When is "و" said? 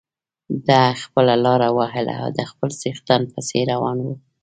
4.01-4.07